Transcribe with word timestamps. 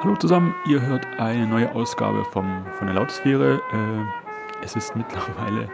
Hallo 0.00 0.14
zusammen, 0.14 0.54
ihr 0.64 0.80
hört 0.80 1.04
eine 1.18 1.44
neue 1.44 1.74
Ausgabe 1.74 2.24
vom, 2.24 2.64
von 2.78 2.86
der 2.86 2.94
Lautsphäre. 2.94 3.56
Äh, 3.56 4.64
es 4.64 4.76
ist 4.76 4.94
mittlerweile 4.94 5.68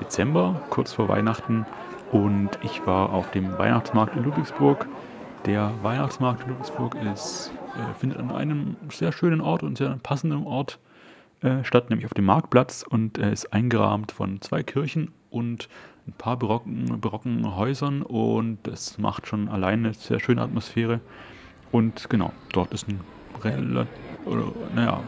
Dezember, 0.00 0.62
kurz 0.70 0.92
vor 0.92 1.08
Weihnachten, 1.08 1.66
und 2.12 2.50
ich 2.62 2.86
war 2.86 3.12
auf 3.12 3.32
dem 3.32 3.58
Weihnachtsmarkt 3.58 4.14
in 4.14 4.22
Ludwigsburg. 4.22 4.86
Der 5.46 5.72
Weihnachtsmarkt 5.82 6.44
in 6.44 6.50
Ludwigsburg 6.50 6.94
ist, 7.12 7.50
äh, 7.74 7.98
findet 7.98 8.20
an 8.20 8.30
einem 8.30 8.76
sehr 8.88 9.10
schönen 9.10 9.40
Ort 9.40 9.64
und 9.64 9.78
sehr 9.78 9.98
passenden 10.00 10.46
Ort 10.46 10.78
äh, 11.40 11.64
statt, 11.64 11.90
nämlich 11.90 12.06
auf 12.06 12.14
dem 12.14 12.26
Marktplatz 12.26 12.84
und 12.88 13.18
ist 13.18 13.52
eingerahmt 13.52 14.12
von 14.12 14.40
zwei 14.42 14.62
Kirchen 14.62 15.10
und 15.28 15.68
ein 16.06 16.12
paar 16.12 16.36
barocken, 16.36 17.00
barocken 17.00 17.56
Häusern 17.56 18.02
und 18.02 18.58
das 18.62 18.96
macht 18.98 19.26
schon 19.26 19.48
alleine 19.48 19.88
eine 19.88 19.94
sehr 19.94 20.20
schöne 20.20 20.42
Atmosphäre. 20.42 21.00
Und 21.72 22.08
genau, 22.08 22.32
dort 22.52 22.72
ist 22.72 22.86
ein 22.86 23.00
relativ, 23.44 23.88
naja, 24.74 25.02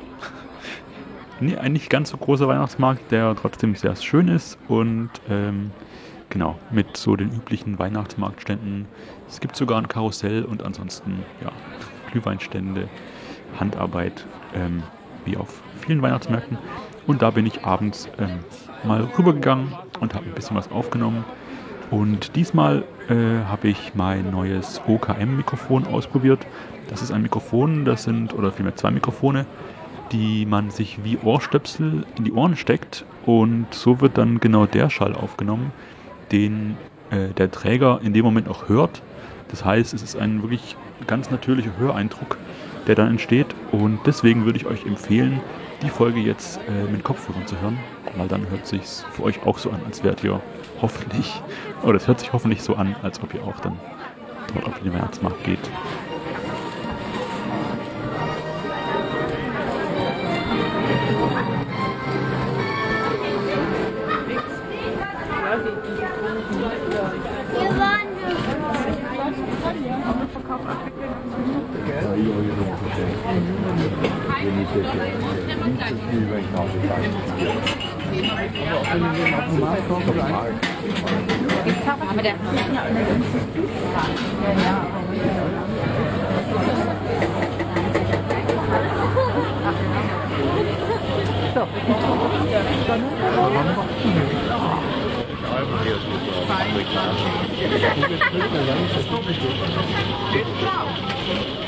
nee, 1.40 1.56
eigentlich 1.56 1.88
ganz 1.88 2.10
so 2.10 2.16
großer 2.16 2.48
Weihnachtsmarkt, 2.48 3.10
der 3.10 3.34
trotzdem 3.34 3.74
sehr 3.74 3.96
schön 3.96 4.28
ist 4.28 4.58
und 4.68 5.10
ähm, 5.28 5.70
genau, 6.30 6.58
mit 6.70 6.96
so 6.96 7.16
den 7.16 7.30
üblichen 7.32 7.78
Weihnachtsmarktständen. 7.78 8.86
Es 9.28 9.40
gibt 9.40 9.56
sogar 9.56 9.78
ein 9.78 9.88
Karussell 9.88 10.44
und 10.44 10.64
ansonsten, 10.64 11.24
ja, 11.42 11.52
Glühweinstände, 12.10 12.88
Handarbeit, 13.58 14.26
ähm, 14.54 14.82
wie 15.24 15.36
auf 15.36 15.62
vielen 15.80 16.02
Weihnachtsmärkten. 16.02 16.58
Und 17.06 17.22
da 17.22 17.30
bin 17.30 17.46
ich 17.46 17.64
abends 17.64 18.08
ähm, 18.18 18.40
mal 18.84 19.08
rübergegangen 19.18 19.72
und 20.00 20.14
habe 20.14 20.26
ein 20.26 20.34
bisschen 20.34 20.56
was 20.56 20.70
aufgenommen. 20.70 21.24
Und 21.90 22.36
diesmal 22.36 22.84
äh, 23.08 23.44
habe 23.46 23.68
ich 23.68 23.92
mein 23.94 24.30
neues 24.30 24.80
OKM-Mikrofon 24.86 25.86
ausprobiert. 25.86 26.46
Das 26.88 27.02
ist 27.02 27.10
ein 27.10 27.22
Mikrofon, 27.22 27.84
das 27.84 28.04
sind, 28.04 28.34
oder 28.34 28.52
vielmehr 28.52 28.76
zwei 28.76 28.90
Mikrofone, 28.90 29.46
die 30.12 30.46
man 30.46 30.70
sich 30.70 31.04
wie 31.04 31.18
Ohrstöpsel 31.18 32.04
in 32.16 32.24
die 32.24 32.32
Ohren 32.32 32.56
steckt 32.56 33.04
und 33.26 33.66
so 33.72 34.00
wird 34.00 34.16
dann 34.16 34.40
genau 34.40 34.66
der 34.66 34.90
Schall 34.90 35.14
aufgenommen, 35.14 35.72
den 36.32 36.76
äh, 37.10 37.28
der 37.36 37.50
Träger 37.50 38.00
in 38.02 38.14
dem 38.14 38.24
Moment 38.24 38.48
auch 38.48 38.68
hört. 38.68 39.02
Das 39.48 39.64
heißt, 39.64 39.94
es 39.94 40.02
ist 40.02 40.16
ein 40.16 40.42
wirklich 40.42 40.76
ganz 41.06 41.30
natürlicher 41.30 41.76
Höreindruck, 41.78 42.38
der 42.86 42.94
dann 42.94 43.08
entsteht 43.08 43.54
und 43.72 44.00
deswegen 44.06 44.44
würde 44.44 44.58
ich 44.58 44.66
euch 44.66 44.86
empfehlen, 44.86 45.40
die 45.82 45.90
Folge 45.90 46.20
jetzt 46.20 46.58
äh, 46.68 46.90
mit 46.90 47.04
Kopfhörern 47.04 47.46
zu 47.46 47.60
hören, 47.60 47.78
weil 48.16 48.28
dann 48.28 48.48
hört 48.50 48.66
sich 48.66 48.82
für 49.12 49.22
euch 49.22 49.44
auch 49.46 49.58
so 49.58 49.70
an, 49.70 49.80
als 49.86 50.02
wärt 50.02 50.24
ihr 50.24 50.40
hoffentlich, 50.80 51.42
oder 51.82 51.96
es 51.96 52.06
hört 52.06 52.20
sich 52.20 52.32
hoffentlich 52.32 52.62
so 52.62 52.74
an, 52.74 52.96
als 53.02 53.22
ob 53.22 53.34
ihr 53.34 53.42
auch 53.44 53.60
dann 53.60 53.78
dort 54.54 54.66
auf 54.66 54.80
den 54.80 54.92
Weihnachtsmarkt 54.92 55.44
geht. 55.44 55.70
Aber 82.10 82.22
der 82.22 82.34
Karl, 82.34 82.94
wie 85.12 85.18
du 85.18 85.28
Hand, 85.28 85.48
äh, 101.28 101.67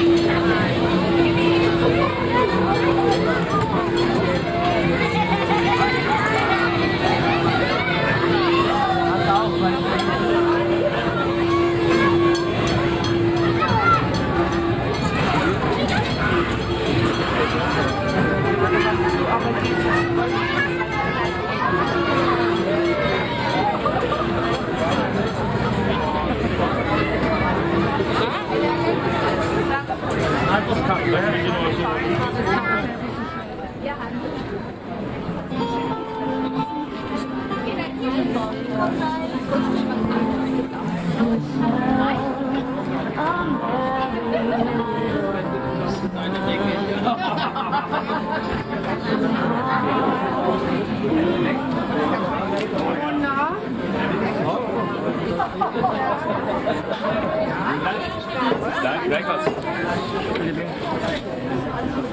Gleich 59.11 59.27
was. 59.27 59.45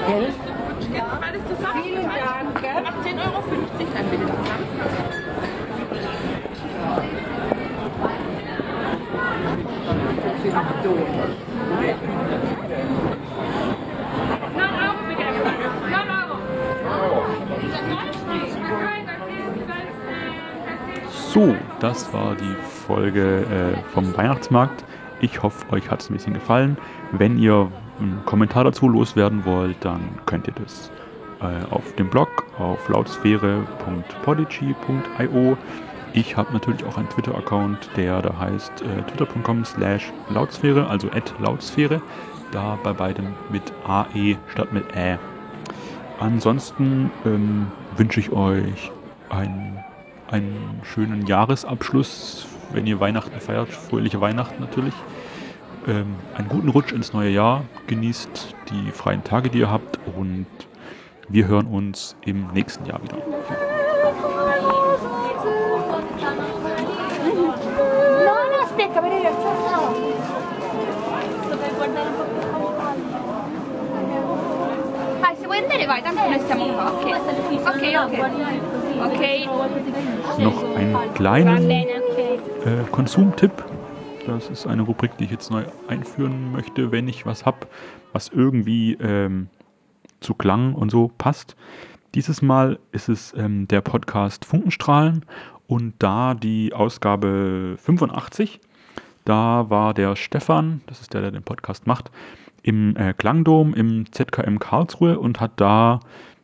Gell? 0.06 0.48
So, 21.11 21.55
das 21.79 22.12
war 22.12 22.35
die 22.35 22.56
Folge 22.87 23.43
äh, 23.43 23.76
vom 23.93 24.17
Weihnachtsmarkt. 24.17 24.85
Ich 25.20 25.40
hoffe, 25.43 25.64
euch 25.73 25.90
hat 25.90 26.00
es 26.00 26.11
ein 26.11 26.14
bisschen 26.14 26.35
gefallen. 26.35 26.76
Wenn 27.12 27.38
ihr 27.38 27.70
einen 28.00 28.25
Kommentar 28.25 28.64
dazu 28.64 28.88
loswerden 28.88 29.44
wollt, 29.44 29.85
dann 29.85 30.00
könnt 30.26 30.49
ihr 30.49 30.55
das 30.55 30.90
äh, 31.40 31.44
auf 31.70 31.94
dem 31.96 32.08
Blog 32.08 32.46
auf 32.58 32.88
lautsphäre.podigy.io. 32.88 35.58
Ich 36.13 36.37
habe 36.37 36.53
natürlich 36.53 36.85
auch 36.85 36.97
einen 36.97 37.09
Twitter-Account, 37.09 37.91
der 37.97 38.23
da 38.23 38.39
heißt 38.39 38.83
äh, 38.83 39.03
twitter.com 39.03 39.65
slash 39.65 40.13
lautsphäre, 40.31 40.89
also 40.89 41.09
at 41.11 41.35
lautsphäre. 41.39 42.01
Da 42.51 42.79
bei 42.83 42.93
beidem 42.93 43.35
mit 43.51 43.63
AE 43.87 44.37
statt 44.49 44.73
mit 44.73 44.85
Ä. 44.97 45.19
Ansonsten 46.19 47.11
ähm, 47.27 47.67
wünsche 47.97 48.21
ich 48.21 48.33
euch 48.33 48.91
einen, 49.29 49.79
einen 50.31 50.81
schönen 50.83 51.27
Jahresabschluss, 51.27 52.47
wenn 52.73 52.87
ihr 52.87 53.01
Weihnachten 53.01 53.39
feiert. 53.39 53.69
Fröhliche 53.69 54.21
Weihnachten 54.21 54.61
natürlich. 54.61 54.95
Ähm, 55.87 56.17
einen 56.35 56.49
guten 56.49 56.71
Rutsch 56.71 56.93
ins 56.93 57.13
neue 57.13 57.31
Jahr. 57.31 57.65
Genießt 57.87 58.57
die 58.71 58.91
freien 58.93 59.23
Tage, 59.25 59.51
die 59.51 59.59
ihr 59.59 59.71
habt. 59.71 59.99
Und 60.17 60.47
wir 61.29 61.47
hören 61.47 61.67
uns 61.67 62.17
im 62.25 62.49
nächsten 62.53 62.87
Jahr 62.87 63.03
wieder. 63.03 63.19
Ah, 75.23 75.35
se 75.37 75.46
vuoi 75.46 75.58
andare 75.58 75.87
vai, 75.87 76.02
tanto 76.02 76.20
noi 76.29 76.38
stiamo 76.40 76.67
qua. 76.67 76.90
Ok, 76.93 77.05
ok, 77.67 77.82
ok. 78.05 78.29
Ok. 79.00 80.38
Noch 80.38 80.64
einen 80.76 80.93
Va 80.93 81.06
kleinen 81.14 81.67
bene, 81.69 81.93
ok. 82.11 82.67
äh, 82.67 82.85
Konsumtipp. 82.90 83.52
Das 84.26 84.49
ist 84.50 84.67
eine 84.67 84.82
Rubrik, 84.82 85.17
die 85.17 85.25
ich 85.25 85.31
jetzt 85.31 85.50
neu 85.50 85.64
einführen 85.88 86.52
möchte, 86.52 86.93
wenn 86.93 87.08
ich 87.08 87.25
was 87.25 87.46
habe, 87.46 87.67
was 88.12 88.29
irgendwie 88.29 88.93
ähm, 89.00 89.49
zu 90.20 90.35
Klang 90.35 90.75
und 90.75 90.90
so 90.90 91.11
passt. 91.17 91.56
Dieses 92.14 92.43
Mal 92.43 92.79
ist 92.93 93.08
es 93.08 93.32
ähm, 93.37 93.67
der 93.69 93.81
Podcast 93.81 94.44
Funkenstrahlen 94.44 95.25
und 95.67 95.94
da 95.99 96.35
die 96.35 96.73
Ausgabe 96.75 97.76
85. 97.79 98.61
Da 99.29 99.69
war 99.69 99.93
der 99.93 100.17
Stefan, 100.17 100.81
das 100.87 101.03
ist 101.03 101.13
der, 101.13 101.21
der 101.21 101.31
den 101.31 101.43
Podcast 101.43 101.87
macht, 101.87 102.11
im 102.63 102.97
äh, 102.97 103.13
Klangdom 103.13 103.75
im 103.75 104.11
ZKM 104.11 104.59
Karlsruhe 104.59 105.19
und 105.19 105.39
hat 105.39 105.53
da 105.57 106.01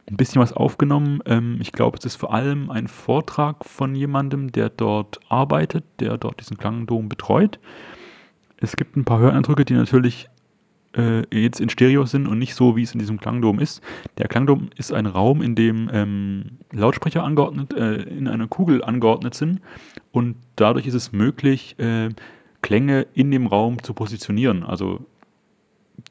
ein 0.07 0.19
bisschen 0.19 0.43
was 0.43 0.53
aufgenommen. 0.53 1.21
Ähm, 1.25 1.57
ich 1.63 1.73
glaube, 1.73 1.97
es 1.97 2.05
ist 2.05 2.17
vor 2.17 2.35
allem 2.35 2.71
ein 2.71 2.87
Vortrag 2.87 3.65
von 3.65 3.95
jemandem, 3.95 4.53
der 4.53 4.69
dort 4.69 5.19
arbeitet, 5.31 5.85
der 5.99 6.19
dort 6.19 6.41
diesen 6.41 6.59
Klangdom 6.59 7.09
betreut. 7.09 7.59
Es 8.59 8.77
gibt 8.77 8.99
ein 8.99 9.07
paar 9.07 9.19
Höreindrücke, 9.19 9.65
die 9.65 9.73
natürlich 9.73 10.29
äh, 10.95 11.23
jetzt 11.35 11.63
in 11.63 11.71
Stereo 11.71 12.05
sind 12.05 12.27
und 12.27 12.39
nicht 12.39 12.55
so, 12.55 12.77
wie 12.77 12.83
es 12.83 12.93
in 12.93 12.99
diesem 12.99 13.19
Klangdom 13.19 13.61
ist. 13.61 13.81
Der 14.19 14.29
Klangdom 14.29 14.69
ist 14.77 14.93
ein 14.93 15.07
Raum, 15.07 15.41
in 15.41 15.55
dem 15.55 15.89
ähm, 15.91 16.59
Lautsprecher 16.71 17.25
angeordnet, 17.25 17.73
äh, 17.73 18.03
in 18.03 18.29
einer 18.29 18.47
Kugel 18.47 18.85
angeordnet 18.85 19.33
sind 19.33 19.63
und 20.13 20.37
dadurch 20.57 20.87
ist 20.87 20.93
es 20.93 21.13
möglich, 21.13 21.79
äh, 21.79 22.11
Klänge 22.65 23.07
in 23.13 23.31
dem 23.31 23.47
Raum 23.47 23.83
zu 23.83 23.93
positionieren. 23.93 24.63
Also 24.63 25.05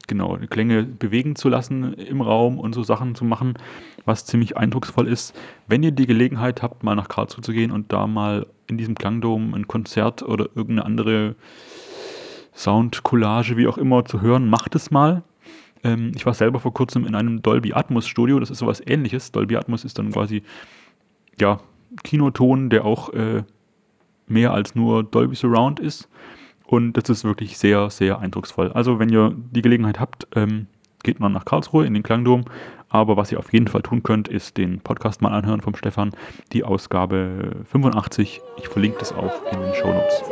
genau, 0.06 0.38
Klänge 0.48 0.84
bewegen 0.84 1.34
zu 1.34 1.48
lassen 1.48 1.94
im 1.94 2.20
Raum 2.20 2.60
und 2.60 2.74
so 2.74 2.84
Sachen 2.84 3.16
zu 3.16 3.24
machen, 3.24 3.54
was 4.04 4.24
ziemlich 4.24 4.56
eindrucksvoll 4.56 5.08
ist. 5.08 5.36
Wenn 5.66 5.82
ihr 5.82 5.90
die 5.90 6.06
Gelegenheit 6.06 6.62
habt, 6.62 6.84
mal 6.84 6.94
nach 6.94 7.08
Karlsruhe 7.08 7.42
zu 7.42 7.52
gehen 7.52 7.72
und 7.72 7.92
da 7.92 8.06
mal 8.06 8.46
in 8.68 8.78
diesem 8.78 8.94
Klangdom 8.94 9.52
ein 9.52 9.66
Konzert 9.66 10.22
oder 10.22 10.44
irgendeine 10.54 10.84
andere 10.84 11.34
Soundcollage, 12.54 13.56
wie 13.56 13.66
auch 13.66 13.76
immer, 13.76 14.04
zu 14.04 14.20
hören, 14.20 14.48
macht 14.48 14.76
es 14.76 14.92
mal. 14.92 15.24
Ähm, 15.82 16.12
ich 16.14 16.24
war 16.24 16.34
selber 16.34 16.60
vor 16.60 16.72
kurzem 16.72 17.04
in 17.04 17.16
einem 17.16 17.42
Dolby 17.42 17.72
Atmos 17.72 18.06
Studio, 18.06 18.38
das 18.38 18.50
ist 18.50 18.58
sowas 18.58 18.80
ähnliches. 18.86 19.32
Dolby 19.32 19.56
Atmos 19.56 19.84
ist 19.84 19.98
dann 19.98 20.12
quasi, 20.12 20.44
ja, 21.36 21.58
Kinoton, 22.04 22.70
der 22.70 22.84
auch 22.84 23.12
äh, 23.12 23.42
mehr 24.28 24.52
als 24.52 24.76
nur 24.76 25.02
Dolby 25.02 25.34
Surround 25.34 25.80
ist. 25.80 26.08
Und 26.66 26.94
das 26.94 27.08
ist 27.10 27.24
wirklich 27.24 27.58
sehr, 27.58 27.90
sehr 27.90 28.18
eindrucksvoll. 28.18 28.72
Also, 28.72 28.98
wenn 28.98 29.10
ihr 29.10 29.34
die 29.52 29.62
Gelegenheit 29.62 30.00
habt, 30.00 30.26
ähm, 30.34 30.66
geht 31.02 31.20
mal 31.20 31.28
nach 31.28 31.44
Karlsruhe 31.44 31.86
in 31.86 31.94
den 31.94 32.02
Klangdom. 32.02 32.44
Aber 32.88 33.16
was 33.16 33.32
ihr 33.32 33.38
auf 33.38 33.52
jeden 33.52 33.68
Fall 33.68 33.82
tun 33.82 34.02
könnt, 34.02 34.28
ist 34.28 34.56
den 34.56 34.80
Podcast 34.80 35.20
mal 35.20 35.32
anhören 35.32 35.60
vom 35.60 35.74
Stefan, 35.74 36.12
die 36.52 36.64
Ausgabe 36.64 37.64
85. 37.70 38.40
Ich 38.56 38.68
verlinke 38.68 38.98
das 38.98 39.12
auch 39.12 39.42
in 39.52 39.60
den 39.60 39.74
Show 39.74 39.92
Notes. 39.92 40.22